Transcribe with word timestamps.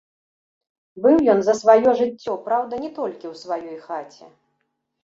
Быў 1.03 1.17
ён 1.35 1.39
за 1.49 1.55
сваё 1.61 1.89
жыццё, 2.01 2.31
праўда, 2.49 2.73
не 2.87 2.91
толькі 2.99 3.25
ў 3.35 3.41
сваёй 3.43 3.77
хаце. 3.89 4.37